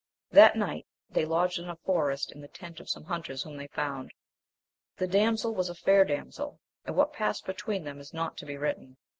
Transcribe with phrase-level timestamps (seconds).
[0.31, 3.67] That night they lodged in a forest, in the tent of some hunters whom they
[3.67, 4.11] found.
[4.97, 8.57] The damsel was a fair damsel, and what passed between them is not to be
[8.57, 8.97] written.